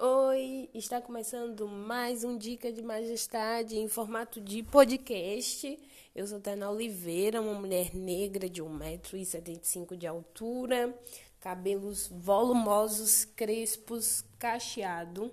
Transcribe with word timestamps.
Oi, 0.00 0.70
está 0.74 1.00
começando 1.00 1.66
mais 1.66 2.22
um 2.22 2.38
Dica 2.38 2.70
de 2.70 2.80
Majestade 2.80 3.76
em 3.76 3.88
formato 3.88 4.40
de 4.40 4.62
podcast. 4.62 5.76
Eu 6.14 6.24
sou 6.24 6.38
Tana 6.38 6.70
Oliveira, 6.70 7.42
uma 7.42 7.54
mulher 7.58 7.92
negra 7.96 8.48
de 8.48 8.62
1,75m 8.62 9.96
de 9.96 10.06
altura, 10.06 10.96
cabelos 11.40 12.06
volumosos, 12.12 13.24
crespos, 13.24 14.24
cacheado, 14.38 15.32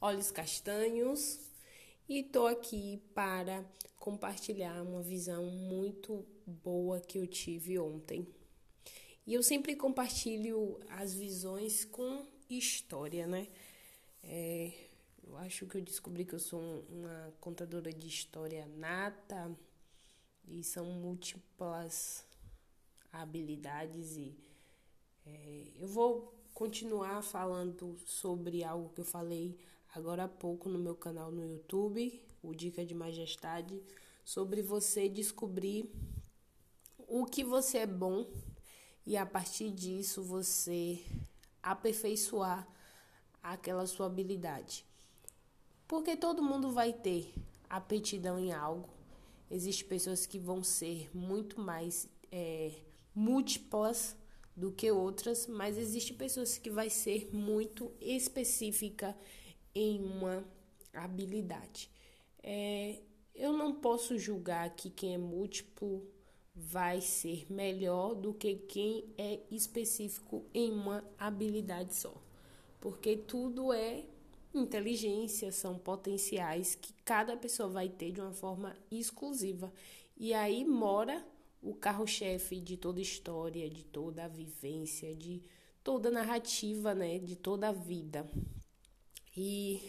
olhos 0.00 0.30
castanhos 0.30 1.40
e 2.08 2.20
estou 2.20 2.46
aqui 2.46 3.02
para 3.12 3.64
compartilhar 3.96 4.80
uma 4.82 5.02
visão 5.02 5.46
muito 5.46 6.24
boa 6.46 7.00
que 7.00 7.18
eu 7.18 7.26
tive 7.26 7.76
ontem. 7.76 8.24
E 9.26 9.34
eu 9.34 9.42
sempre 9.42 9.74
compartilho 9.74 10.78
as 10.88 11.12
visões 11.12 11.84
com 11.84 12.24
história, 12.58 13.26
né? 13.26 13.48
É, 14.22 14.72
eu 15.24 15.36
acho 15.38 15.66
que 15.66 15.76
eu 15.76 15.80
descobri 15.80 16.24
que 16.24 16.34
eu 16.34 16.38
sou 16.38 16.60
uma 16.88 17.32
contadora 17.40 17.92
de 17.92 18.06
história 18.06 18.66
nata 18.66 19.50
e 20.46 20.62
são 20.62 20.84
múltiplas 20.86 22.24
habilidades 23.12 24.16
e 24.16 24.36
é, 25.26 25.68
eu 25.78 25.88
vou 25.88 26.34
continuar 26.52 27.22
falando 27.22 27.96
sobre 28.04 28.64
algo 28.64 28.90
que 28.90 29.00
eu 29.00 29.04
falei 29.04 29.58
agora 29.94 30.24
há 30.24 30.28
pouco 30.28 30.68
no 30.68 30.78
meu 30.78 30.94
canal 30.94 31.30
no 31.30 31.46
YouTube, 31.46 32.22
o 32.42 32.54
Dica 32.54 32.84
de 32.84 32.94
Majestade, 32.94 33.82
sobre 34.24 34.62
você 34.62 35.08
descobrir 35.08 35.90
o 36.98 37.24
que 37.24 37.44
você 37.44 37.78
é 37.78 37.86
bom 37.86 38.26
e 39.04 39.16
a 39.16 39.26
partir 39.26 39.70
disso 39.70 40.22
você 40.22 41.04
aperfeiçoar 41.62 42.66
aquela 43.42 43.86
sua 43.86 44.06
habilidade. 44.06 44.84
Porque 45.86 46.16
todo 46.16 46.42
mundo 46.42 46.70
vai 46.70 46.92
ter 46.92 47.32
aptidão 47.68 48.38
em 48.38 48.52
algo. 48.52 48.88
Existem 49.50 49.86
pessoas 49.86 50.26
que 50.26 50.38
vão 50.38 50.62
ser 50.62 51.10
muito 51.14 51.60
mais 51.60 52.08
é, 52.30 52.72
múltiplas 53.14 54.16
do 54.56 54.72
que 54.72 54.90
outras, 54.90 55.46
mas 55.46 55.76
existem 55.76 56.16
pessoas 56.16 56.58
que 56.58 56.70
vai 56.70 56.88
ser 56.90 57.28
muito 57.34 57.92
específica 58.00 59.16
em 59.74 60.02
uma 60.02 60.44
habilidade. 60.92 61.90
É, 62.42 63.00
eu 63.34 63.52
não 63.52 63.74
posso 63.74 64.18
julgar 64.18 64.70
que 64.70 64.90
quem 64.90 65.14
é 65.14 65.18
múltiplo 65.18 66.06
vai 66.54 67.00
ser 67.00 67.50
melhor 67.50 68.14
do 68.14 68.34
que 68.34 68.54
quem 68.54 69.04
é 69.16 69.40
específico 69.50 70.44
em 70.52 70.70
uma 70.72 71.04
habilidade 71.18 71.94
só. 71.94 72.14
Porque 72.80 73.16
tudo 73.16 73.72
é 73.72 74.04
inteligência, 74.54 75.50
são 75.50 75.78
potenciais 75.78 76.74
que 76.74 76.92
cada 77.04 77.36
pessoa 77.36 77.68
vai 77.68 77.88
ter 77.88 78.12
de 78.12 78.20
uma 78.20 78.32
forma 78.32 78.76
exclusiva. 78.90 79.72
E 80.16 80.34
aí 80.34 80.64
mora 80.64 81.24
o 81.62 81.74
carro-chefe 81.74 82.60
de 82.60 82.76
toda 82.76 83.00
história, 83.00 83.70
de 83.70 83.84
toda 83.84 84.24
a 84.24 84.28
vivência, 84.28 85.14
de 85.14 85.42
toda 85.82 86.08
a 86.08 86.12
narrativa, 86.12 86.94
né, 86.94 87.18
de 87.18 87.36
toda 87.36 87.68
a 87.68 87.72
vida. 87.72 88.28
E 89.36 89.80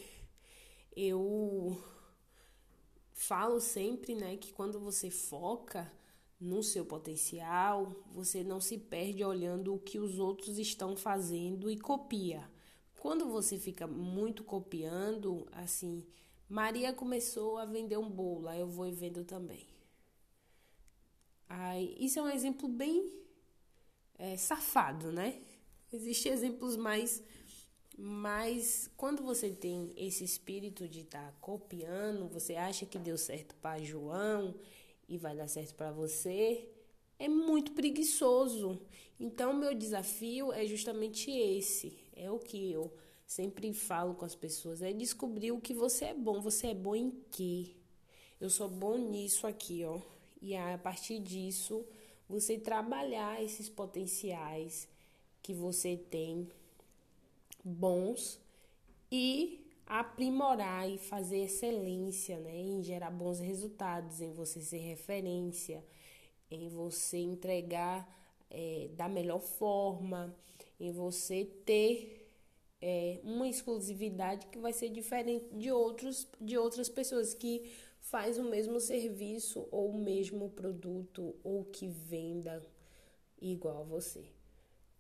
eu 0.96 1.78
falo 3.12 3.60
sempre, 3.60 4.16
né, 4.16 4.38
que 4.38 4.54
quando 4.54 4.80
você 4.80 5.10
foca 5.10 5.92
no 6.44 6.62
seu 6.62 6.86
potencial, 6.86 7.96
você 8.12 8.44
não 8.44 8.60
se 8.60 8.78
perde 8.78 9.24
olhando 9.24 9.74
o 9.74 9.80
que 9.80 9.98
os 9.98 10.20
outros 10.20 10.60
estão 10.60 10.96
fazendo 10.96 11.72
e 11.72 11.80
copia. 11.80 12.52
Quando 13.00 13.30
você 13.30 13.58
fica 13.58 13.88
muito 13.88 14.44
copiando, 14.44 15.48
assim, 15.54 16.06
Maria 16.50 16.92
começou 16.92 17.58
a 17.58 17.66
vender 17.66 17.98
um 17.98 18.10
bolo, 18.10 18.50
aí 18.50 18.60
eu 18.60 18.68
vou 18.68 18.86
e 18.86 18.92
vendo 18.92 19.24
também. 19.24 19.66
Aí, 21.48 21.96
isso 21.98 22.20
é 22.20 22.22
um 22.22 22.30
exemplo 22.30 22.68
bem 22.68 23.10
é, 24.18 24.36
safado, 24.36 25.14
né? 25.14 25.42
Existem 25.92 26.34
exemplos 26.34 26.76
mais. 26.76 27.24
Mas 27.98 28.90
quando 28.98 29.24
você 29.24 29.50
tem 29.50 29.94
esse 29.96 30.24
espírito 30.26 30.90
de 30.90 31.02
estar 31.02 31.32
tá 31.32 31.38
copiando, 31.40 32.28
você 32.28 32.56
acha 32.56 32.86
que 32.86 33.00
deu 33.00 33.18
certo 33.18 33.56
para 33.56 33.82
João 33.82 34.56
e 35.08 35.18
vai 35.18 35.36
dar 35.36 35.48
certo 35.48 35.76
para 35.76 35.92
você, 35.92 36.70
é 37.20 37.28
muito 37.28 37.74
preguiçoso. 37.74 38.82
Então, 39.20 39.54
meu 39.54 39.74
desafio 39.74 40.52
é 40.52 40.66
justamente 40.66 41.32
esse. 41.32 41.98
É 42.16 42.30
o 42.30 42.40
que 42.40 42.72
eu 42.72 42.94
sempre 43.26 43.74
falo 43.74 44.14
com 44.16 44.26
as 44.26 44.36
pessoas, 44.36 44.82
é 44.82 44.92
descobrir 44.94 45.52
o 45.52 45.62
que 45.62 45.74
você 45.74 46.06
é 46.06 46.14
bom. 46.14 46.42
Você 46.42 46.68
é 46.68 46.74
bom 46.74 46.96
em 46.96 47.12
quê? 47.32 47.76
Eu 48.40 48.50
sou 48.50 48.70
bom 48.70 48.98
nisso 48.98 49.48
aqui, 49.48 49.84
ó. 49.86 50.02
E 50.42 50.56
a 50.56 50.78
partir 50.78 51.20
disso, 51.20 51.86
você 52.28 52.58
trabalhar 52.58 53.42
esses 53.42 53.70
potenciais 53.70 54.88
que 55.42 55.54
você 55.54 55.96
tem 55.96 56.50
bons 57.64 58.40
e 59.12 59.63
aprimorar 59.86 60.90
e 60.90 60.98
fazer 60.98 61.44
excelência, 61.44 62.40
né? 62.40 62.56
Em 62.56 62.84
gerar 62.84 63.12
bons 63.12 63.40
resultados, 63.40 64.22
em 64.22 64.32
você 64.32 64.62
ser 64.62 64.80
referência, 64.80 65.84
em 66.50 66.70
você 66.70 67.18
entregar 67.18 68.08
é, 68.50 68.90
da 68.96 69.10
melhor 69.10 69.40
forma, 69.40 70.36
em 70.80 70.92
você 70.92 71.46
ter 71.66 72.30
é, 72.82 73.20
uma 73.24 73.48
exclusividade 73.48 74.48
que 74.48 74.60
vai 74.60 74.74
ser 74.74 74.90
diferente 74.90 75.46
de 75.54 75.72
outros 75.72 76.28
de 76.40 76.58
outras 76.58 76.90
pessoas 76.90 77.34
que 77.34 77.72
faz 78.00 78.38
o 78.38 78.44
mesmo 78.44 78.80
serviço 78.80 79.66
ou 79.72 79.90
o 79.90 79.98
mesmo 79.98 80.50
produto 80.50 81.34
ou 81.44 81.64
que 81.64 81.88
venda 81.88 82.62
igual 83.42 83.80
a 83.80 83.84
você, 83.84 84.26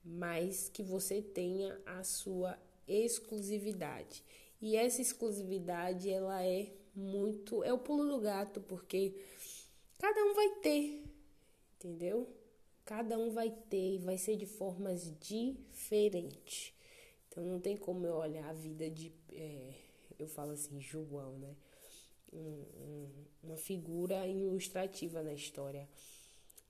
mas 0.03 0.69
que 0.69 0.81
você 0.81 1.21
tenha 1.21 1.79
a 1.85 2.03
sua 2.03 2.57
exclusividade. 2.87 4.23
E 4.63 4.77
essa 4.77 5.01
exclusividade, 5.01 6.09
ela 6.09 6.41
é 6.41 6.71
muito. 6.95 7.61
É 7.65 7.73
o 7.73 7.77
pulo 7.77 8.07
do 8.07 8.21
gato, 8.21 8.61
porque 8.61 9.13
cada 9.99 10.23
um 10.23 10.33
vai 10.33 10.49
ter, 10.61 11.03
entendeu? 11.75 12.29
Cada 12.85 13.19
um 13.19 13.29
vai 13.29 13.51
ter 13.69 13.95
e 13.95 13.97
vai 13.97 14.17
ser 14.17 14.37
de 14.37 14.45
formas 14.45 15.11
diferentes. 15.19 16.73
Então 17.27 17.43
não 17.43 17.59
tem 17.59 17.75
como 17.75 18.07
eu 18.07 18.15
olhar 18.15 18.49
a 18.49 18.53
vida 18.53 18.89
de. 18.89 19.11
É, 19.33 19.73
eu 20.17 20.29
falo 20.29 20.51
assim, 20.51 20.79
João, 20.79 21.37
né? 21.39 21.57
Um, 22.31 22.37
um, 22.39 23.09
uma 23.43 23.57
figura 23.57 24.25
ilustrativa 24.25 25.21
na 25.21 25.33
história. 25.33 25.89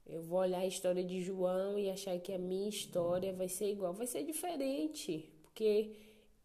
Eu 0.04 0.24
vou 0.24 0.40
olhar 0.40 0.62
a 0.62 0.66
história 0.66 1.04
de 1.04 1.22
João 1.22 1.78
e 1.78 1.92
achar 1.92 2.20
que 2.20 2.34
a 2.34 2.40
minha 2.40 2.70
história 2.70 3.32
vai 3.34 3.48
ser 3.48 3.70
igual. 3.70 3.94
Vai 3.94 4.08
ser 4.08 4.24
diferente, 4.24 5.32
porque 5.44 5.96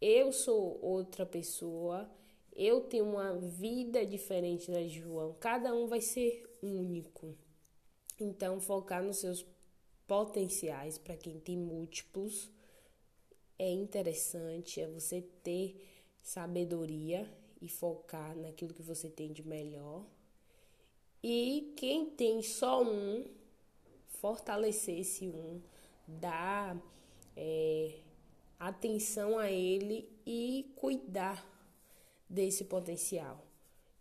eu 0.01 0.31
sou 0.31 0.79
outra 0.81 1.25
pessoa, 1.25 2.09
eu 2.55 2.81
tenho 2.81 3.05
uma 3.05 3.35
vida 3.37 4.05
diferente 4.05 4.71
da 4.71 4.87
João, 4.87 5.35
cada 5.39 5.73
um 5.73 5.87
vai 5.87 6.01
ser 6.01 6.43
único. 6.61 7.37
Então, 8.19 8.59
focar 8.59 9.03
nos 9.03 9.17
seus 9.17 9.45
potenciais 10.07 10.97
para 10.97 11.15
quem 11.15 11.39
tem 11.39 11.57
múltiplos 11.57 12.51
é 13.57 13.69
interessante, 13.69 14.81
é 14.81 14.87
você 14.87 15.21
ter 15.43 15.85
sabedoria 16.23 17.29
e 17.61 17.67
focar 17.67 18.35
naquilo 18.37 18.73
que 18.73 18.81
você 18.81 19.09
tem 19.09 19.31
de 19.33 19.45
melhor. 19.45 20.05
E 21.21 21.73
quem 21.75 22.09
tem 22.09 22.41
só 22.41 22.81
um, 22.81 23.25
fortalecer 24.07 24.99
esse 24.99 25.27
um, 25.27 25.61
dar 26.07 26.81
é, 27.35 27.99
atenção 28.59 29.39
a 29.39 29.49
ele 29.49 30.07
e 30.25 30.71
cuidar 30.75 31.47
desse 32.29 32.65
potencial 32.65 33.45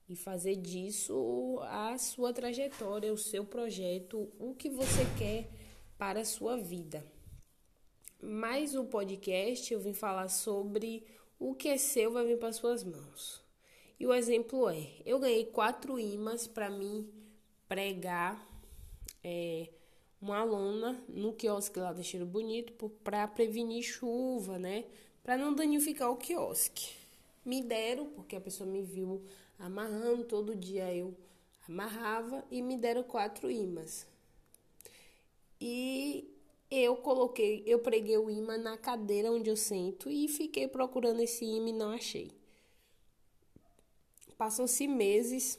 e 0.09 0.17
fazer 0.17 0.57
disso 0.57 1.61
a 1.63 1.97
sua 1.99 2.33
trajetória, 2.33 3.13
o 3.13 3.19
seu 3.19 3.45
projeto, 3.45 4.31
o 4.39 4.55
que 4.55 4.69
você 4.69 5.05
quer 5.17 5.49
para 5.97 6.21
a 6.21 6.25
sua 6.25 6.57
vida. 6.57 7.05
Mais 8.21 8.75
um 8.75 8.85
podcast 8.85 9.73
eu 9.73 9.81
vim 9.81 9.93
falar 9.93 10.29
sobre 10.29 11.07
o 11.39 11.55
que 11.55 11.69
é 11.69 11.77
seu 11.77 12.13
vai 12.13 12.27
vir 12.27 12.39
para 12.39 12.53
suas 12.53 12.83
mãos. 12.83 13.45
E 14.01 14.07
o 14.07 14.15
exemplo 14.15 14.69
é: 14.69 14.91
eu 15.05 15.19
ganhei 15.19 15.45
quatro 15.45 15.99
imãs 15.99 16.47
para 16.47 16.69
mim 16.69 17.09
pregar 17.69 18.45
é, 19.23 19.69
uma 20.21 20.43
lona 20.43 21.01
no 21.09 21.33
quiosque 21.33 21.79
lá 21.79 21.93
do 21.93 22.03
Cheiro 22.03 22.27
Bonito 22.27 22.73
para 23.05 23.27
prevenir 23.29 23.83
chuva, 23.83 24.59
né? 24.59 24.85
Para 25.23 25.37
não 25.37 25.55
danificar 25.55 26.11
o 26.11 26.17
quiosque. 26.17 26.93
Me 27.45 27.63
deram, 27.63 28.07
porque 28.11 28.37
a 28.37 28.41
pessoa 28.41 28.69
me 28.69 28.83
viu 28.83 29.23
amarrando, 29.59 30.25
todo 30.25 30.55
dia 30.55 30.93
eu 30.95 31.17
amarrava 31.69 32.45
e 32.51 32.61
me 32.61 32.77
deram 32.77 33.03
quatro 33.03 33.51
imãs. 33.51 34.07
E 35.61 36.33
eu 36.71 36.97
coloquei, 36.97 37.63
eu 37.67 37.79
preguei 37.79 38.17
o 38.19 38.31
imã 38.31 38.59
na 38.59 38.77
cadeira 38.77 39.33
onde 39.33 39.51
eu 39.51 39.57
sento 39.57 40.11
e 40.11 40.29
fiquei 40.29 40.69
procurando 40.69 41.21
esse 41.21 41.45
imã 41.45 41.69
e 41.69 41.73
não 41.73 41.91
achei. 41.91 42.31
Passou-se 44.37 44.87
meses, 44.87 45.59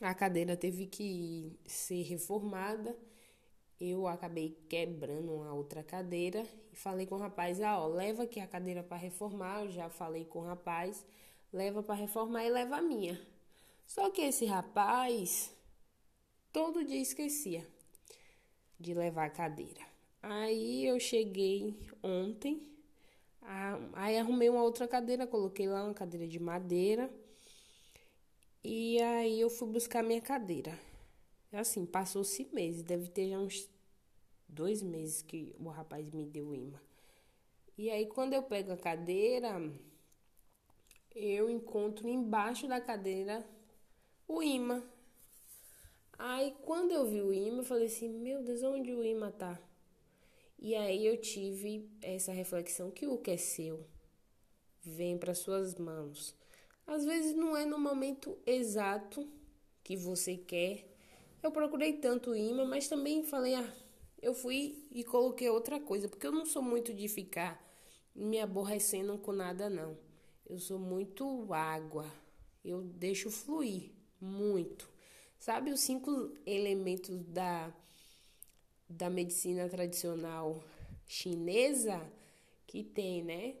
a 0.00 0.14
cadeira 0.14 0.56
teve 0.56 0.86
que 0.86 1.58
ser 1.64 2.02
reformada. 2.02 2.96
Eu 3.84 4.06
acabei 4.06 4.56
quebrando 4.68 5.34
uma 5.34 5.52
outra 5.52 5.82
cadeira 5.82 6.46
e 6.72 6.76
falei 6.76 7.04
com 7.04 7.16
o 7.16 7.18
rapaz: 7.18 7.60
"Ah, 7.60 7.80
ó, 7.80 7.88
leva 7.88 8.22
aqui 8.22 8.38
a 8.38 8.46
cadeira 8.46 8.80
para 8.80 8.96
reformar". 8.96 9.64
Eu 9.64 9.72
já 9.72 9.90
falei 9.90 10.24
com 10.24 10.38
o 10.38 10.44
rapaz, 10.44 11.04
leva 11.52 11.82
para 11.82 11.96
reformar 11.96 12.44
e 12.44 12.50
leva 12.50 12.76
a 12.76 12.80
minha. 12.80 13.20
Só 13.84 14.08
que 14.08 14.22
esse 14.22 14.44
rapaz 14.46 15.52
todo 16.52 16.84
dia 16.84 17.00
esquecia 17.00 17.66
de 18.78 18.94
levar 18.94 19.24
a 19.26 19.30
cadeira. 19.30 19.80
Aí 20.22 20.86
eu 20.86 21.00
cheguei 21.00 21.76
ontem, 22.04 22.62
aí 23.94 24.16
arrumei 24.16 24.48
uma 24.48 24.62
outra 24.62 24.86
cadeira, 24.86 25.26
coloquei 25.26 25.66
lá 25.66 25.82
uma 25.82 25.92
cadeira 25.92 26.28
de 26.28 26.38
madeira. 26.38 27.12
E 28.62 29.02
aí 29.02 29.40
eu 29.40 29.50
fui 29.50 29.66
buscar 29.66 30.04
minha 30.04 30.20
cadeira. 30.20 30.78
Assim, 31.52 31.84
passou-se 31.84 32.48
meses, 32.52 32.82
deve 32.82 33.08
ter 33.08 33.28
já 33.28 33.38
uns 33.38 33.71
dois 34.52 34.82
meses 34.82 35.22
que 35.22 35.54
o 35.58 35.68
rapaz 35.68 36.10
me 36.10 36.24
deu 36.24 36.54
imã. 36.54 36.80
E 37.76 37.90
aí 37.90 38.06
quando 38.06 38.34
eu 38.34 38.42
pego 38.42 38.72
a 38.72 38.76
cadeira, 38.76 39.60
eu 41.14 41.50
encontro 41.50 42.08
embaixo 42.08 42.68
da 42.68 42.80
cadeira 42.80 43.44
o 44.28 44.42
imã. 44.42 44.82
Aí 46.18 46.54
quando 46.62 46.92
eu 46.92 47.06
vi 47.06 47.20
o 47.20 47.32
imã, 47.32 47.58
eu 47.58 47.64
falei 47.64 47.86
assim, 47.86 48.08
meu 48.08 48.42
Deus, 48.42 48.62
onde 48.62 48.92
o 48.92 49.02
imã 49.02 49.30
tá? 49.30 49.58
E 50.58 50.76
aí 50.76 51.04
eu 51.04 51.16
tive 51.16 51.90
essa 52.00 52.30
reflexão 52.30 52.90
que 52.90 53.06
o 53.06 53.18
que 53.18 53.32
é 53.32 53.36
seu 53.36 53.84
vem 54.82 55.18
para 55.18 55.34
suas 55.34 55.74
mãos. 55.74 56.36
Às 56.86 57.04
vezes 57.04 57.34
não 57.34 57.56
é 57.56 57.64
no 57.64 57.78
momento 57.78 58.38
exato 58.46 59.28
que 59.82 59.96
você 59.96 60.36
quer. 60.36 60.86
Eu 61.42 61.50
procurei 61.50 61.94
tanto 61.94 62.30
o 62.30 62.36
imã, 62.36 62.64
mas 62.64 62.86
também 62.86 63.24
falei, 63.24 63.54
ah, 63.54 63.72
eu 64.22 64.32
fui 64.32 64.86
e 64.92 65.02
coloquei 65.02 65.50
outra 65.50 65.80
coisa, 65.80 66.08
porque 66.08 66.26
eu 66.26 66.32
não 66.32 66.46
sou 66.46 66.62
muito 66.62 66.94
de 66.94 67.08
ficar 67.08 67.60
me 68.14 68.40
aborrecendo 68.40 69.18
com 69.18 69.32
nada 69.32 69.68
não. 69.68 69.98
Eu 70.48 70.58
sou 70.58 70.78
muito 70.78 71.52
água. 71.52 72.06
Eu 72.64 72.82
deixo 72.82 73.30
fluir 73.30 73.90
muito. 74.20 74.88
Sabe 75.38 75.72
os 75.72 75.80
cinco 75.80 76.32
elementos 76.46 77.24
da 77.24 77.74
da 78.88 79.08
medicina 79.08 79.68
tradicional 79.70 80.62
chinesa 81.06 82.00
que 82.66 82.84
tem, 82.84 83.24
né? 83.24 83.56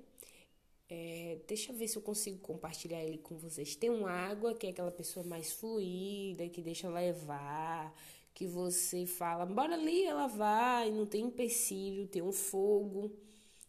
É, 0.88 1.38
deixa 1.48 1.72
eu 1.72 1.76
ver 1.76 1.88
se 1.88 1.96
eu 1.96 2.02
consigo 2.02 2.38
compartilhar 2.38 3.02
ele 3.02 3.16
com 3.16 3.38
vocês. 3.38 3.74
Tem 3.74 3.88
uma 3.88 4.10
água 4.10 4.54
que 4.54 4.66
é 4.66 4.70
aquela 4.70 4.90
pessoa 4.90 5.24
mais 5.24 5.50
fluida, 5.50 6.48
que 6.50 6.60
deixa 6.60 6.88
levar, 6.90 7.94
que 8.34 8.46
você 8.46 9.06
fala, 9.06 9.44
bora 9.46 9.74
ali, 9.74 10.04
ela 10.04 10.26
vai, 10.26 10.90
não 10.90 11.06
tem 11.06 11.24
empecilho, 11.24 12.08
tem 12.08 12.22
um 12.22 12.32
fogo, 12.32 13.10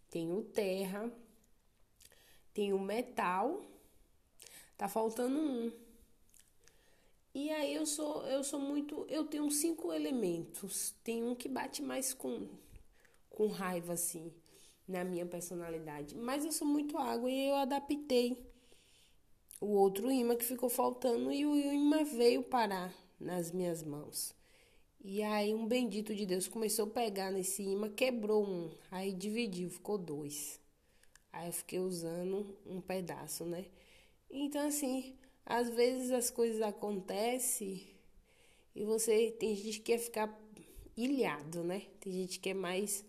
tem 0.10 0.32
o 0.32 0.44
terra, 0.44 1.12
tem 2.54 2.74
o 2.74 2.80
metal, 2.80 3.62
tá 4.78 4.88
faltando 4.88 5.40
um. 5.40 5.72
E 7.36 7.50
aí 7.50 7.74
eu 7.74 7.86
sou, 7.86 8.26
eu 8.28 8.44
sou 8.44 8.60
muito, 8.60 9.06
eu 9.10 9.26
tenho 9.26 9.50
cinco 9.50 9.92
elementos. 9.92 10.94
Tem 11.04 11.24
um 11.24 11.36
que 11.36 11.50
bate 11.50 11.82
mais 11.82 12.14
com 12.14 12.48
com 13.34 13.48
raiva 13.48 13.94
assim 13.94 14.32
na 14.88 15.04
minha 15.04 15.26
personalidade, 15.26 16.16
mas 16.16 16.46
eu 16.46 16.52
sou 16.52 16.68
muito 16.68 16.98
água 16.98 17.30
e 17.32 17.48
eu 17.48 17.56
adaptei 17.56 18.46
o 19.60 19.68
outro 19.68 20.12
imã 20.12 20.36
que 20.36 20.46
ficou 20.46 20.70
faltando 20.70 21.32
e 21.32 21.46
o 21.46 21.56
imã 21.56 22.04
veio 22.04 22.44
parar 22.44 22.94
nas 23.20 23.52
minhas 23.52 23.82
mãos. 23.82 24.36
E 25.04 25.22
aí 25.22 25.54
um 25.54 25.68
bendito 25.68 26.16
de 26.16 26.26
Deus 26.26 26.48
começou 26.48 26.86
a 26.86 26.90
pegar 26.90 27.30
nesse 27.30 27.62
imã, 27.62 27.90
quebrou 27.90 28.46
um, 28.48 28.72
aí 28.90 29.12
dividiu, 29.12 29.70
ficou 29.70 29.98
dois. 29.98 30.60
Aí 31.32 31.48
eu 31.48 31.54
fiquei 31.54 31.80
usando 31.80 32.58
um 32.66 32.80
pedaço, 32.80 33.46
né? 33.46 33.66
Então 34.32 34.66
assim, 34.68 35.16
às 35.46 35.70
vezes 35.70 36.12
as 36.12 36.30
coisas 36.30 36.62
acontecem 36.62 37.86
e 38.76 38.84
você 38.86 39.32
tem 39.32 39.56
gente 39.56 39.80
que 39.80 39.92
quer 39.92 39.98
ficar 40.00 40.40
ilhado, 40.96 41.64
né? 41.64 41.82
Tem 42.00 42.14
gente 42.14 42.40
que 42.40 42.50
é 42.50 42.54
mais 42.54 43.04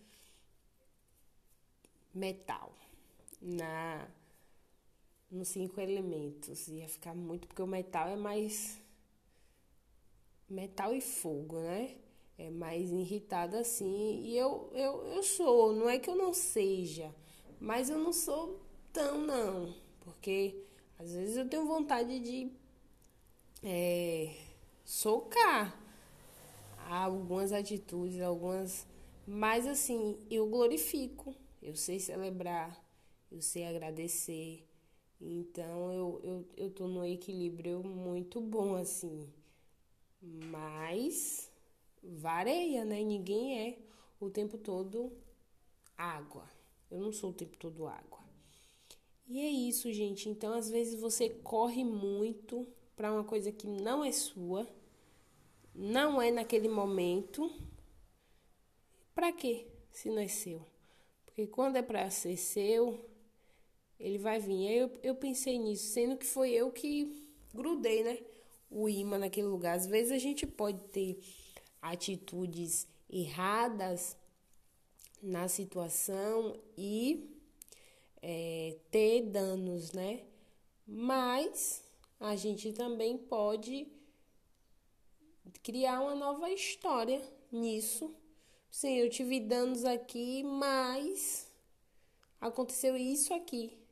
metal 2.14 2.72
na 3.40 4.08
nos 5.30 5.48
cinco 5.48 5.80
elementos. 5.80 6.68
Ia 6.68 6.88
ficar 6.88 7.14
muito 7.14 7.46
porque 7.46 7.62
o 7.62 7.66
metal 7.66 8.08
é 8.08 8.16
mais 8.16 8.80
metal 10.48 10.94
e 10.94 11.00
fogo, 11.00 11.58
né? 11.60 11.96
É 12.38 12.50
mais 12.50 12.90
irritado 12.90 13.56
assim. 13.56 14.20
E 14.24 14.36
eu, 14.36 14.70
eu, 14.72 15.06
eu 15.14 15.22
sou, 15.22 15.72
não 15.72 15.88
é 15.88 15.98
que 15.98 16.10
eu 16.10 16.16
não 16.16 16.32
seja, 16.34 17.14
mas 17.60 17.90
eu 17.90 17.98
não 17.98 18.12
sou 18.12 18.60
tão 18.92 19.18
não. 19.18 19.74
Porque 20.00 20.64
às 20.98 21.12
vezes 21.12 21.36
eu 21.36 21.48
tenho 21.48 21.66
vontade 21.66 22.18
de 22.20 22.50
é, 23.62 24.34
socar 24.84 25.78
algumas 26.88 27.52
atitudes, 27.52 28.20
algumas. 28.20 28.86
Mas 29.26 29.66
assim, 29.66 30.18
eu 30.30 30.48
glorifico, 30.48 31.34
eu 31.62 31.74
sei 31.74 31.98
celebrar, 31.98 32.82
eu 33.30 33.40
sei 33.40 33.64
agradecer. 33.66 34.66
Então 35.20 35.92
eu, 35.92 36.20
eu, 36.22 36.48
eu 36.56 36.70
tô 36.70 36.86
no 36.86 37.04
equilíbrio 37.04 37.82
muito 37.82 38.40
bom, 38.40 38.74
assim. 38.76 39.26
Mas 40.50 41.50
vareia, 42.02 42.84
né? 42.84 43.02
Ninguém 43.02 43.60
é 43.60 43.78
o 44.18 44.30
tempo 44.30 44.56
todo 44.56 45.12
água. 45.96 46.48
Eu 46.90 47.00
não 47.00 47.12
sou 47.12 47.30
o 47.30 47.34
tempo 47.34 47.56
todo 47.58 47.86
água. 47.86 48.24
E 49.26 49.40
é 49.40 49.48
isso, 49.48 49.92
gente. 49.92 50.28
Então, 50.28 50.52
às 50.52 50.70
vezes 50.70 51.00
você 51.00 51.28
corre 51.28 51.84
muito 51.84 52.66
para 52.96 53.12
uma 53.12 53.24
coisa 53.24 53.50
que 53.50 53.66
não 53.66 54.04
é 54.04 54.12
sua, 54.12 54.66
não 55.74 56.20
é 56.20 56.30
naquele 56.30 56.68
momento. 56.68 57.50
Para 59.14 59.32
quê? 59.32 59.66
Se 59.90 60.08
não 60.08 60.18
é 60.18 60.28
seu? 60.28 60.64
Porque 61.24 61.46
quando 61.46 61.76
é 61.76 61.82
para 61.82 62.08
ser 62.10 62.36
seu, 62.36 63.04
ele 63.98 64.18
vai 64.18 64.38
vir. 64.38 64.70
Eu, 64.70 64.90
eu 65.02 65.14
pensei 65.14 65.58
nisso, 65.58 65.88
sendo 65.88 66.16
que 66.16 66.26
foi 66.26 66.50
eu 66.50 66.70
que 66.70 67.28
grudei, 67.52 68.04
né? 68.04 68.18
O 68.74 68.88
imã 68.88 69.18
naquele 69.18 69.46
lugar. 69.46 69.76
Às 69.76 69.86
vezes 69.86 70.10
a 70.10 70.18
gente 70.18 70.46
pode 70.46 70.80
ter 70.88 71.18
atitudes 71.80 72.88
erradas 73.08 74.16
na 75.22 75.46
situação 75.46 76.58
e 76.76 77.30
é, 78.20 78.76
ter 78.90 79.22
danos, 79.22 79.92
né? 79.92 80.24
Mas 80.86 81.84
a 82.18 82.34
gente 82.34 82.72
também 82.72 83.16
pode 83.16 83.86
criar 85.62 86.00
uma 86.00 86.14
nova 86.14 86.50
história 86.50 87.22
nisso. 87.52 88.14
Sim, 88.70 88.96
eu 88.96 89.08
tive 89.08 89.38
danos 89.38 89.84
aqui, 89.84 90.42
mas 90.42 91.48
aconteceu 92.40 92.96
isso 92.96 93.32
aqui. 93.32 93.83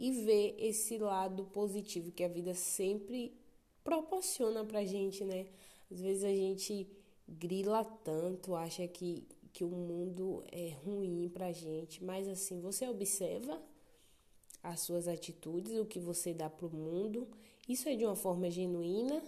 E 0.00 0.10
ver 0.24 0.56
esse 0.58 0.96
lado 0.96 1.44
positivo 1.44 2.10
que 2.10 2.24
a 2.24 2.28
vida 2.28 2.54
sempre 2.54 3.32
proporciona 3.84 4.64
pra 4.64 4.84
gente, 4.84 5.22
né? 5.24 5.46
Às 5.90 6.00
vezes 6.00 6.24
a 6.24 6.34
gente 6.34 6.88
grila 7.28 7.84
tanto, 7.84 8.54
acha 8.54 8.88
que 8.88 9.28
que 9.52 9.64
o 9.64 9.68
mundo 9.68 10.44
é 10.50 10.70
ruim 10.84 11.28
pra 11.28 11.52
gente, 11.52 12.02
mas 12.04 12.28
assim, 12.28 12.60
você 12.60 12.88
observa 12.88 13.60
as 14.62 14.80
suas 14.80 15.08
atitudes, 15.08 15.76
o 15.78 15.86
que 15.86 15.98
você 15.98 16.32
dá 16.32 16.48
pro 16.48 16.70
mundo, 16.70 17.26
isso 17.68 17.88
é 17.88 17.96
de 17.96 18.04
uma 18.04 18.16
forma 18.16 18.50
genuína 18.50 19.22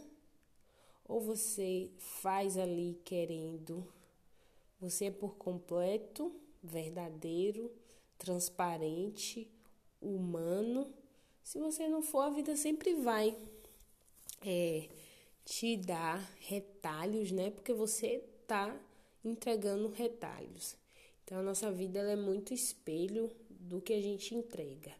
ou 1.09 1.21
você 1.21 1.91
faz 1.99 2.57
ali 2.57 3.01
querendo? 3.05 3.87
Você 4.81 5.07
é 5.07 5.11
por 5.11 5.37
completo 5.37 6.33
verdadeiro, 6.63 7.71
transparente, 8.19 9.51
humano. 10.03 10.93
Se 11.43 11.59
você 11.59 11.89
não 11.89 12.03
for, 12.03 12.21
a 12.21 12.31
vida 12.31 12.57
sempre 12.57 12.95
vai 12.95 13.37
é, 14.45 14.89
te 15.45 15.77
dar 15.77 16.19
retalhos, 16.41 17.31
né? 17.31 17.51
Porque 17.51 17.73
você 17.73 18.23
tá 18.47 18.75
entregando 19.25 19.89
retalhos. 19.89 20.77
Então 21.25 21.39
a 21.39 21.43
nossa 21.43 21.71
vida 21.71 22.01
é 22.01 22.17
muito 22.17 22.53
espelho 22.53 23.31
do 23.49 23.81
que 23.81 23.93
a 23.93 24.01
gente 24.01 24.35
entrega. 24.35 24.93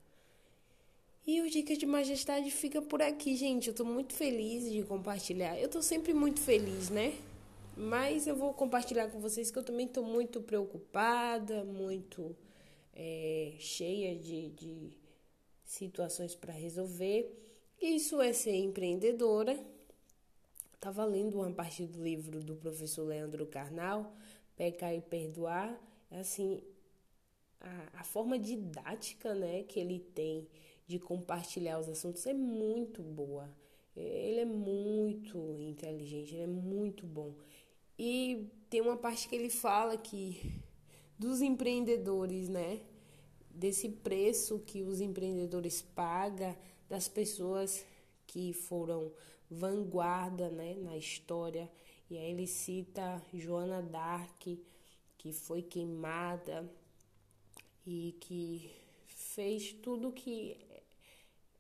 E 1.27 1.41
o 1.41 1.49
Dica 1.49 1.77
de 1.77 1.87
Majestade 1.87 2.51
fica 2.51 2.83
por 2.83 3.01
aqui, 3.01 3.37
gente. 3.37 3.69
Eu 3.69 3.75
tô 3.75 3.85
muito 3.85 4.13
feliz 4.13 4.71
de 4.71 4.83
compartilhar. 4.83 5.59
Eu 5.59 5.69
tô 5.69 5.81
sempre 5.81 6.13
muito 6.13 6.41
feliz, 6.41 6.91
né? 6.91 7.17
Mas 7.77 8.27
eu 8.27 8.35
vou 8.35 8.53
compartilhar 8.53 9.09
com 9.09 9.21
vocês 9.21 9.51
que 9.51 9.59
eu 9.59 9.63
também 9.63 9.87
estou 9.87 10.05
muito 10.05 10.41
preocupada, 10.41 11.65
muito 11.65 12.37
é, 12.95 13.55
cheia 13.59 14.17
de, 14.17 14.51
de 14.51 14.97
situações 15.65 16.35
para 16.35 16.53
resolver. 16.53 17.31
Isso 17.81 18.21
é 18.21 18.33
ser 18.33 18.55
empreendedora. 18.55 19.59
Estava 20.75 21.05
lendo 21.05 21.41
uma 21.41 21.51
parte 21.51 21.85
do 21.87 22.03
livro 22.03 22.41
do 22.43 22.57
professor 22.57 23.05
Leandro 23.05 23.47
Carnal, 23.47 24.15
Pecar 24.57 24.95
e 24.95 25.01
Perdoar. 25.01 25.81
É 26.11 26.21
assim, 26.21 26.63
a, 27.61 28.01
a 28.01 28.05
forma 28.05 28.39
didática 28.39 29.35
né, 29.35 29.63
que 29.63 29.79
ele 29.81 29.99
tem 29.99 30.47
de 30.87 30.99
compartilhar 30.99 31.79
os 31.79 31.89
assuntos 31.89 32.27
é 32.27 32.35
muito 32.35 33.03
boa. 33.03 33.49
Ele 33.97 34.41
é 34.41 34.45
muito 34.45 35.39
inteligente, 35.61 36.35
ele 36.35 36.43
é 36.43 36.47
muito 36.47 37.07
bom. 37.07 37.35
E 37.99 38.49
tem 38.69 38.81
uma 38.81 38.97
parte 38.97 39.29
que 39.29 39.37
ele 39.37 39.51
fala 39.51 39.97
que 39.97 40.61
dos 41.23 41.41
empreendedores, 41.41 42.49
né? 42.49 42.81
Desse 43.49 43.89
preço 43.89 44.59
que 44.59 44.83
os 44.83 45.01
empreendedores 45.01 45.81
pagam, 45.81 46.57
das 46.89 47.07
pessoas 47.07 47.85
que 48.27 48.53
foram 48.53 49.13
vanguarda, 49.49 50.51
né, 50.51 50.75
na 50.75 50.97
história. 50.97 51.71
E 52.11 52.19
aí 52.19 52.33
ele 52.33 52.47
cita 52.47 53.23
Joana 53.33 53.81
Dark, 53.81 54.43
que 55.17 55.33
foi 55.33 55.63
queimada 55.63 56.69
e 57.87 58.17
que 58.21 58.71
fez 59.07 59.73
tudo 59.75 60.11
que 60.13 60.57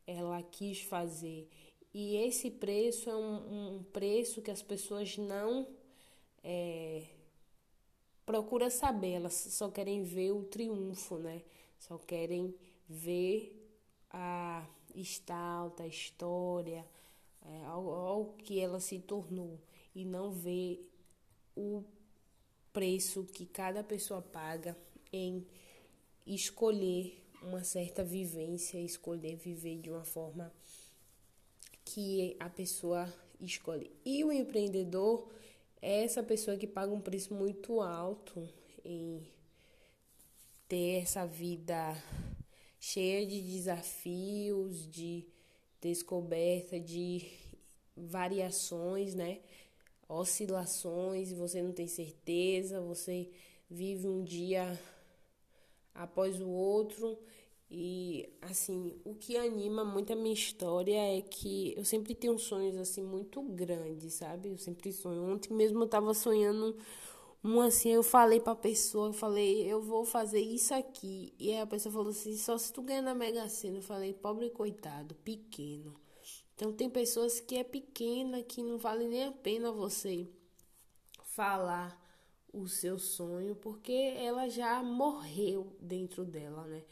ela 0.07 0.43
quis 0.43 0.83
fazer. 0.83 1.49
E 1.95 2.17
esse 2.17 2.51
preço 2.51 3.09
é 3.09 3.15
um, 3.17 3.77
um 3.77 3.83
preço 3.85 4.43
que 4.43 4.51
as 4.51 4.63
pessoas 4.63 5.17
não 5.17 5.69
é, 6.43 7.05
procuram 8.25 8.71
saber, 8.71 9.13
elas 9.13 9.35
só 9.35 9.71
querem 9.71 10.03
ver 10.03 10.33
o 10.33 10.45
triunfo, 10.45 11.19
né? 11.19 11.43
Só 11.79 11.99
querem 11.99 12.55
ver 12.89 13.59
a 14.11 14.67
estalta, 14.95 15.83
a 15.83 15.87
história, 15.87 16.87
é, 17.45 17.65
ao, 17.65 17.91
ao 17.91 18.25
que 18.35 18.61
ela 18.61 18.79
se 18.79 18.99
tornou 18.99 19.59
e 19.95 20.05
não 20.05 20.31
ver 20.31 20.89
o 21.57 21.83
preço 22.73 23.25
que 23.25 23.45
cada 23.45 23.83
pessoa 23.83 24.23
paga 24.23 24.77
em 25.13 25.47
escolher 26.27 27.23
uma 27.43 27.65
certa 27.65 28.05
vivência, 28.05 28.79
escolher 28.79 29.37
viver 29.37 29.79
de 29.81 29.91
uma 29.91 30.05
forma 30.05 30.53
que 31.85 32.37
a 32.39 32.49
pessoa 32.49 33.13
escolhe. 33.41 33.91
E 34.05 34.25
o 34.25 34.33
empreendedor 34.33 35.29
é 35.83 36.05
essa 36.05 36.23
pessoa 36.23 36.57
que 36.57 36.67
paga 36.67 36.93
um 36.93 37.01
preço 37.01 37.35
muito 37.35 37.81
alto 37.81 38.49
em 38.85 39.21
ter 40.69 41.03
essa 41.03 41.27
vida 41.27 42.01
cheia 42.79 43.27
de 43.27 43.41
desafios, 43.41 44.89
de 44.89 45.27
descoberta, 45.81 46.79
de 46.79 47.29
variações, 47.97 49.15
né? 49.15 49.41
Oscilações, 50.09 51.33
você 51.33 51.61
não 51.61 51.73
tem 51.73 51.89
certeza, 51.89 52.81
você 52.81 53.29
vive 53.69 54.07
um 54.07 54.23
dia 54.23 54.79
após 55.95 56.41
o 56.41 56.49
outro. 56.49 57.19
E 57.75 58.29
assim, 58.43 58.95
o 59.03 59.15
que 59.15 59.35
anima 59.35 59.83
muito 59.83 60.13
a 60.13 60.17
minha 60.17 60.35
história 60.35 60.95
é 60.95 61.23
que 61.23 61.73
eu 61.75 61.87
sempre 61.87 62.15
tenho 62.15 62.39
sonhos 62.39 62.77
assim 62.77 63.03
muito 63.03 63.41
grandes, 63.41 64.13
sabe? 64.13 64.51
Eu 64.51 64.59
sempre 64.59 64.93
sonho. 64.93 65.23
Ontem 65.25 65.55
mesmo 65.55 65.83
eu 65.83 65.89
tava 65.89 66.13
sonhando 66.13 66.77
um 67.43 67.63
assim, 67.63 67.89
eu 67.89 68.03
falei 68.03 68.41
pra 68.41 68.55
pessoa, 68.55 69.09
eu 69.09 69.13
falei, 69.15 69.67
eu 69.67 69.81
vou 69.81 70.05
fazer 70.05 70.41
isso 70.41 70.75
aqui. 70.75 71.33
E 71.39 71.51
aí 71.51 71.61
a 71.61 71.67
pessoa 71.67 71.91
falou 71.91 72.11
assim, 72.11 72.37
só 72.37 72.59
se 72.59 72.71
tu 72.71 72.83
ganhar 72.83 73.01
na 73.01 73.15
Mega 73.15 73.49
Sena. 73.49 73.79
Eu 73.79 73.83
falei, 73.83 74.13
pobre 74.13 74.51
coitado, 74.51 75.15
pequeno. 75.25 75.95
Então 76.55 76.75
tem 76.75 76.91
pessoas 76.91 77.41
que 77.41 77.57
é 77.57 77.65
pequena, 77.65 78.43
que 78.43 78.63
não 78.63 78.77
vale 78.77 79.09
nem 79.09 79.25
a 79.25 79.33
pena 79.33 79.73
você 79.73 80.29
falar 81.23 81.99
o 82.53 82.69
seu 82.69 82.99
sonho, 82.99 83.57
porque 83.57 84.13
ela 84.19 84.47
já 84.47 84.83
morreu 84.83 85.75
dentro 85.81 86.23
dela, 86.23 86.67
né? 86.67 86.83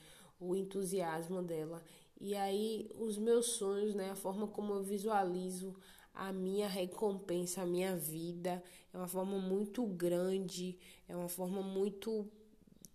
O 0.40 0.56
entusiasmo 0.56 1.42
dela. 1.42 1.82
E 2.20 2.34
aí 2.34 2.90
os 2.98 3.18
meus 3.18 3.46
sonhos, 3.52 3.94
né, 3.94 4.10
a 4.10 4.16
forma 4.16 4.46
como 4.48 4.72
eu 4.74 4.82
visualizo 4.82 5.74
a 6.14 6.32
minha 6.32 6.68
recompensa, 6.68 7.62
a 7.62 7.66
minha 7.66 7.96
vida, 7.96 8.62
é 8.92 8.96
uma 8.96 9.06
forma 9.06 9.38
muito 9.38 9.86
grande, 9.86 10.78
é 11.08 11.14
uma 11.16 11.28
forma 11.28 11.62
muito 11.62 12.26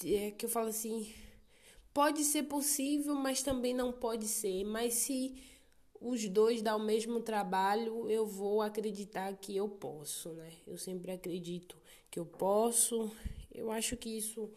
é 0.03 0.31
que 0.31 0.45
eu 0.45 0.49
falo 0.49 0.67
assim, 0.67 1.07
pode 1.93 2.23
ser 2.23 2.43
possível, 2.43 3.15
mas 3.15 3.41
também 3.41 3.73
não 3.73 3.93
pode 3.93 4.27
ser, 4.27 4.65
mas 4.65 4.95
se 4.95 5.35
os 6.01 6.27
dois 6.27 6.61
dão 6.61 6.77
o 6.77 6.83
mesmo 6.83 7.21
trabalho, 7.21 8.09
eu 8.09 8.25
vou 8.25 8.61
acreditar 8.61 9.35
que 9.37 9.55
eu 9.55 9.69
posso, 9.69 10.29
né? 10.33 10.51
Eu 10.67 10.77
sempre 10.77 11.11
acredito 11.11 11.77
que 12.11 12.19
eu 12.19 12.25
posso. 12.25 13.09
Eu 13.51 13.71
acho 13.71 13.95
que 13.95 14.09
isso 14.09 14.51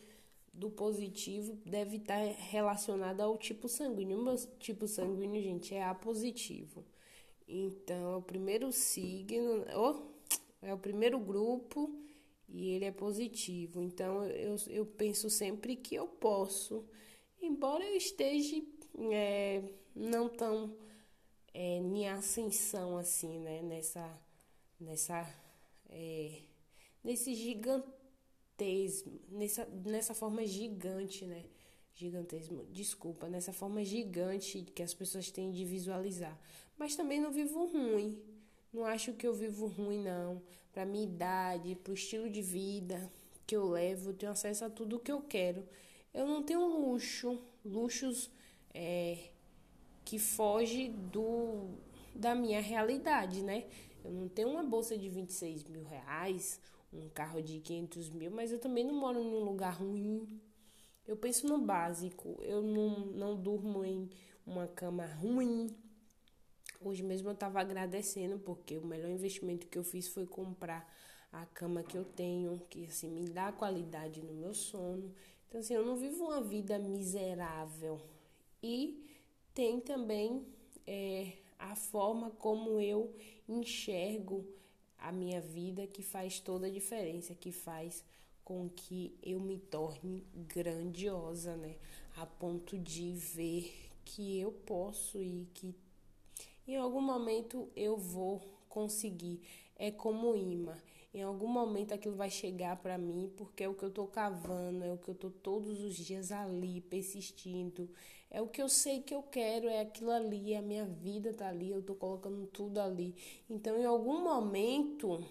do 0.58 0.68
positivo 0.68 1.56
deve 1.64 1.98
estar 1.98 2.18
relacionado 2.50 3.20
ao 3.20 3.38
tipo 3.38 3.68
sanguíneo. 3.68 4.18
O 4.18 4.24
meu 4.24 4.36
tipo 4.58 4.88
sanguíneo, 4.88 5.40
gente, 5.40 5.74
é 5.74 5.84
A 5.84 5.94
positivo. 5.94 6.84
Então, 7.46 8.12
é 8.12 8.16
o 8.16 8.22
primeiro 8.22 8.72
signo, 8.72 9.64
oh, 9.74 10.02
é 10.60 10.74
o 10.74 10.78
primeiro 10.78 11.18
grupo 11.18 11.90
e 12.48 12.70
ele 12.70 12.84
é 12.84 12.90
positivo. 12.90 13.80
Então, 13.80 14.24
eu, 14.24 14.56
eu 14.68 14.84
penso 14.84 15.30
sempre 15.30 15.76
que 15.76 15.94
eu 15.94 16.08
posso, 16.08 16.84
embora 17.40 17.84
eu 17.84 17.96
esteja 17.96 18.60
é, 19.12 19.62
não 19.94 20.28
tão 20.28 20.76
é, 21.54 21.76
em 21.76 22.08
ascensão 22.08 22.98
assim, 22.98 23.38
né? 23.38 23.62
Nessa, 23.62 24.20
nessa 24.80 25.34
é, 25.88 26.42
nesse 27.02 27.34
gigantesmo, 28.58 29.20
nessa, 29.30 29.66
nessa 29.84 30.14
forma 30.14 30.44
gigante, 30.44 31.24
né? 31.24 31.44
Gigantesmo, 31.94 32.64
desculpa, 32.70 33.28
nessa 33.28 33.52
forma 33.52 33.84
gigante 33.84 34.62
que 34.74 34.82
as 34.82 34.94
pessoas 34.94 35.30
têm 35.30 35.50
de 35.50 35.64
visualizar. 35.64 36.38
Mas 36.76 36.96
também 36.96 37.20
não 37.20 37.32
vivo 37.32 37.66
ruim. 37.66 38.20
Não 38.72 38.84
acho 38.84 39.14
que 39.14 39.26
eu 39.26 39.34
vivo 39.34 39.66
ruim, 39.66 40.02
não. 40.02 40.42
Para 40.72 40.84
minha 40.84 41.04
idade, 41.04 41.76
para 41.76 41.90
o 41.90 41.94
estilo 41.94 42.28
de 42.28 42.42
vida 42.42 43.10
que 43.46 43.56
eu 43.56 43.68
levo, 43.68 44.10
eu 44.10 44.14
tenho 44.14 44.32
acesso 44.32 44.64
a 44.64 44.70
tudo 44.70 44.96
o 44.96 45.00
que 45.00 45.10
eu 45.10 45.22
quero. 45.22 45.66
Eu 46.12 46.26
não 46.26 46.42
tenho 46.42 46.64
luxo, 46.66 47.40
luxos 47.64 48.30
é, 48.74 49.30
que 50.04 50.18
foge 50.18 50.88
do 50.88 51.70
da 52.14 52.34
minha 52.34 52.60
realidade, 52.60 53.42
né? 53.42 53.64
Eu 54.04 54.10
não 54.10 54.28
tenho 54.28 54.48
uma 54.48 54.62
bolsa 54.62 54.96
de 54.98 55.08
26 55.08 55.64
mil 55.64 55.84
reais, 55.84 56.60
um 56.92 57.08
carro 57.08 57.42
de 57.42 57.60
500 57.60 58.10
mil, 58.10 58.30
mas 58.30 58.50
eu 58.50 58.58
também 58.58 58.84
não 58.84 58.94
moro 58.94 59.20
em 59.20 59.26
um 59.26 59.44
lugar 59.44 59.74
ruim. 59.74 60.40
Eu 61.06 61.16
penso 61.16 61.46
no 61.46 61.58
básico. 61.58 62.38
Eu 62.42 62.62
não, 62.62 63.06
não 63.06 63.36
durmo 63.36 63.84
em 63.84 64.08
uma 64.46 64.66
cama 64.66 65.06
ruim. 65.06 65.74
Hoje 66.80 67.02
mesmo 67.02 67.28
eu 67.28 67.32
estava 67.34 67.60
agradecendo 67.60 68.38
porque 68.38 68.76
o 68.78 68.86
melhor 68.86 69.10
investimento 69.10 69.66
que 69.66 69.78
eu 69.78 69.84
fiz 69.84 70.08
foi 70.08 70.26
comprar 70.26 70.90
a 71.32 71.44
cama 71.46 71.82
que 71.82 71.96
eu 71.96 72.04
tenho, 72.04 72.60
que 72.70 72.84
assim 72.84 73.10
me 73.10 73.28
dá 73.28 73.52
qualidade 73.52 74.22
no 74.22 74.32
meu 74.32 74.54
sono. 74.54 75.12
Então 75.48 75.60
assim, 75.60 75.74
eu 75.74 75.84
não 75.84 75.96
vivo 75.96 76.24
uma 76.24 76.40
vida 76.40 76.78
miserável. 76.78 78.00
E 78.62 79.04
tem 79.54 79.80
também 79.80 80.46
é, 80.86 81.32
a 81.58 81.74
forma 81.74 82.30
como 82.30 82.80
eu 82.80 83.14
enxergo 83.48 84.46
a 84.98 85.12
minha 85.12 85.40
vida 85.40 85.86
que 85.86 86.02
faz 86.02 86.40
toda 86.40 86.66
a 86.66 86.70
diferença, 86.70 87.34
que 87.34 87.52
faz 87.52 88.04
com 88.44 88.68
que 88.68 89.14
eu 89.22 89.38
me 89.38 89.58
torne 89.58 90.24
grandiosa, 90.34 91.56
né? 91.56 91.76
A 92.16 92.26
ponto 92.26 92.78
de 92.78 93.12
ver 93.12 93.90
que 94.04 94.40
eu 94.40 94.50
posso 94.50 95.22
e 95.22 95.46
que 95.54 95.74
em 96.66 96.76
algum 96.76 97.00
momento 97.00 97.68
eu 97.76 97.96
vou 97.96 98.42
conseguir. 98.68 99.40
É 99.76 99.90
como 99.90 100.34
imã. 100.34 100.76
Em 101.12 101.22
algum 101.22 101.48
momento 101.48 101.94
aquilo 101.94 102.14
vai 102.16 102.30
chegar 102.30 102.76
para 102.76 102.98
mim, 102.98 103.32
porque 103.36 103.64
é 103.64 103.68
o 103.68 103.74
que 103.74 103.82
eu 103.82 103.90
tô 103.90 104.06
cavando, 104.06 104.84
é 104.84 104.92
o 104.92 104.98
que 104.98 105.08
eu 105.08 105.14
tô 105.14 105.30
todos 105.30 105.80
os 105.80 105.96
dias 105.96 106.30
ali, 106.30 106.80
persistindo. 106.82 107.88
É 108.30 108.42
o 108.42 108.48
que 108.48 108.60
eu 108.60 108.68
sei 108.68 109.00
que 109.02 109.14
eu 109.14 109.22
quero, 109.22 109.68
é 109.68 109.80
aquilo 109.80 110.10
ali, 110.10 110.54
a 110.54 110.60
minha 110.60 110.84
vida 110.84 111.32
tá 111.32 111.48
ali, 111.48 111.70
eu 111.70 111.82
tô 111.82 111.94
colocando 111.94 112.46
tudo 112.46 112.78
ali. 112.78 113.14
Então, 113.48 113.78
em 113.78 113.86
algum 113.86 114.22
momento, 114.22 115.24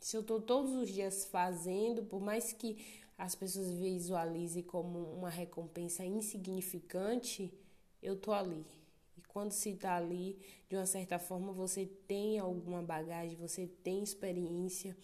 se 0.00 0.16
eu 0.16 0.22
tô 0.22 0.40
todos 0.40 0.72
os 0.72 0.88
dias 0.88 1.26
fazendo, 1.26 2.02
por 2.04 2.20
mais 2.20 2.52
que 2.52 2.78
as 3.18 3.34
pessoas 3.34 3.70
visualizem 3.70 4.62
como 4.62 4.98
uma 5.12 5.28
recompensa 5.28 6.04
insignificante, 6.04 7.52
eu 8.02 8.16
tô 8.16 8.32
ali. 8.32 8.64
E 9.18 9.22
quando 9.22 9.50
se 9.50 9.74
tá 9.74 9.96
ali, 9.96 10.38
de 10.68 10.76
uma 10.76 10.86
certa 10.86 11.18
forma, 11.18 11.52
você 11.52 11.84
tem 12.06 12.38
alguma 12.38 12.80
bagagem, 12.82 13.36
você 13.36 13.66
tem 13.66 14.00
experiência 14.02 14.96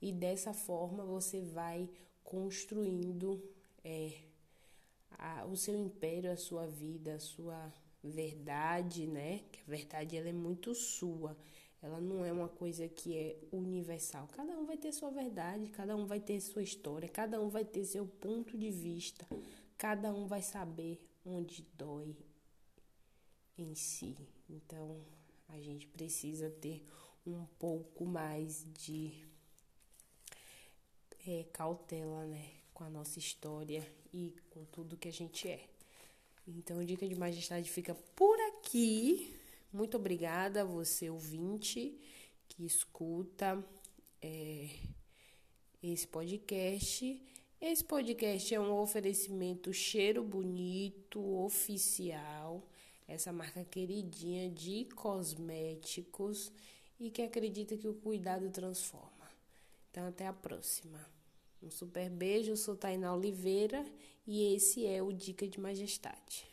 E 0.00 0.12
dessa 0.12 0.54
forma 0.54 1.04
você 1.04 1.42
vai 1.42 1.88
construindo 2.24 3.42
é, 3.84 4.12
a, 5.18 5.44
o 5.46 5.56
seu 5.56 5.76
império, 5.76 6.30
a 6.32 6.36
sua 6.36 6.66
vida, 6.66 7.16
a 7.16 7.18
sua 7.18 7.72
verdade, 8.02 9.06
né? 9.06 9.40
Que 9.52 9.60
a 9.60 9.64
verdade 9.66 10.16
ela 10.16 10.28
é 10.28 10.32
muito 10.32 10.74
sua. 10.74 11.36
Ela 11.82 12.00
não 12.00 12.24
é 12.24 12.32
uma 12.32 12.48
coisa 12.48 12.88
que 12.88 13.16
é 13.16 13.36
universal. 13.52 14.28
Cada 14.28 14.58
um 14.58 14.64
vai 14.64 14.76
ter 14.78 14.92
sua 14.92 15.10
verdade, 15.10 15.68
cada 15.68 15.94
um 15.96 16.06
vai 16.06 16.20
ter 16.20 16.40
sua 16.40 16.62
história, 16.62 17.08
cada 17.08 17.40
um 17.40 17.48
vai 17.48 17.64
ter 17.64 17.84
seu 17.84 18.06
ponto 18.06 18.56
de 18.56 18.70
vista, 18.70 19.26
cada 19.76 20.12
um 20.12 20.26
vai 20.26 20.42
saber 20.42 21.00
onde 21.24 21.66
dói 21.76 22.16
em 23.58 23.74
si. 23.74 24.16
Então, 24.48 25.00
a 25.48 25.60
gente 25.60 25.86
precisa 25.86 26.48
ter 26.48 26.84
um 27.26 27.44
pouco 27.58 28.06
mais 28.06 28.64
de 28.72 29.12
é, 31.26 31.44
cautela, 31.52 32.24
né, 32.26 32.50
com 32.72 32.84
a 32.84 32.90
nossa 32.90 33.18
história 33.18 33.86
e 34.12 34.34
com 34.50 34.64
tudo 34.66 34.96
que 34.96 35.08
a 35.08 35.12
gente 35.12 35.48
é. 35.48 35.68
Então, 36.46 36.82
Dica 36.82 37.06
de 37.06 37.14
Majestade 37.14 37.70
fica 37.70 37.94
por 38.16 38.38
aqui. 38.48 39.34
Muito 39.70 39.98
obrigada 39.98 40.62
a 40.62 40.64
você, 40.64 41.10
ouvinte, 41.10 42.00
que 42.48 42.64
escuta 42.64 43.62
é, 44.22 44.70
esse 45.82 46.06
podcast. 46.06 47.20
Esse 47.60 47.84
podcast 47.84 48.54
é 48.54 48.60
um 48.60 48.78
oferecimento 48.78 49.72
cheiro 49.72 50.22
bonito, 50.22 51.20
oficial, 51.44 52.66
essa 53.08 53.32
marca 53.32 53.64
queridinha 53.64 54.50
de 54.50 54.84
cosméticos 54.94 56.52
e 57.00 57.10
que 57.10 57.22
acredita 57.22 57.76
que 57.76 57.88
o 57.88 57.94
cuidado 57.94 58.50
transforma. 58.50 59.08
Então, 59.90 60.06
até 60.06 60.26
a 60.26 60.32
próxima. 60.32 61.00
Um 61.62 61.70
super 61.70 62.10
beijo, 62.10 62.52
eu 62.52 62.56
sou 62.56 62.76
Tainá 62.76 63.14
Oliveira 63.14 63.84
e 64.26 64.54
esse 64.54 64.86
é 64.86 65.02
o 65.02 65.10
Dica 65.10 65.48
de 65.48 65.58
Majestade. 65.58 66.48